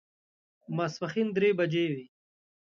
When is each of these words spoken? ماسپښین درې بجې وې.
ماسپښین 0.75 1.27
درې 1.35 1.49
بجې 1.57 1.85
وې. 1.91 2.03